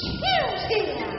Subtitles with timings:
[0.00, 1.17] huge deal.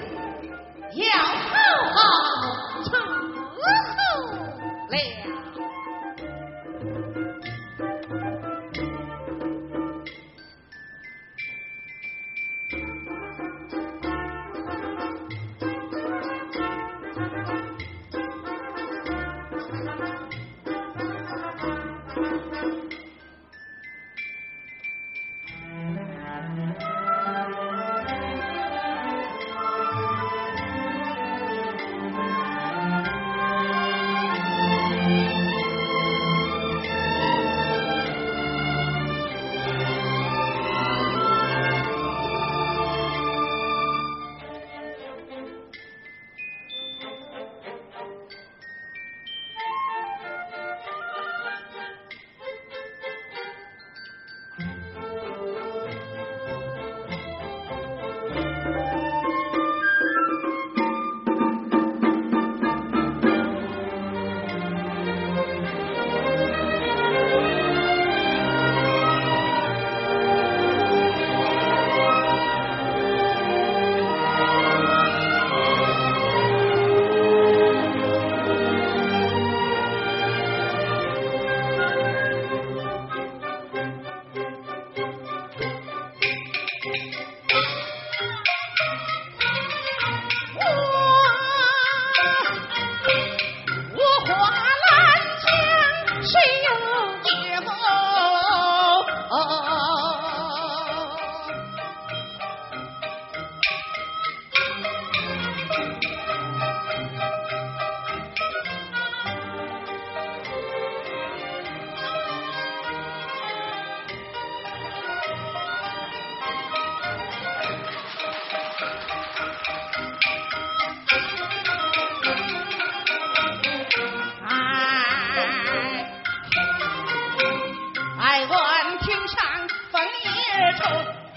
[128.29, 131.28] 在宛平上，风也重。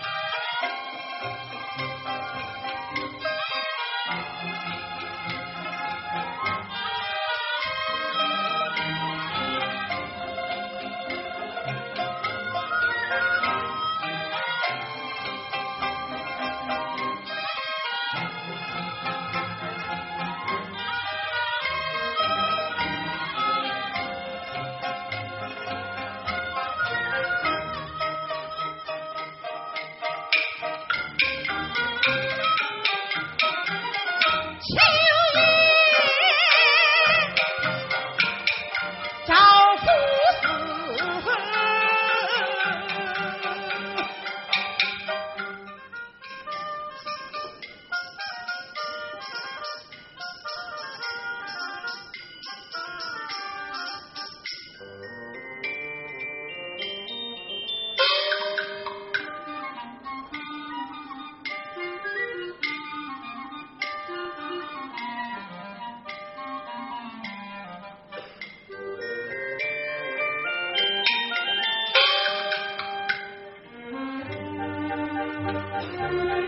[75.85, 76.43] 啊。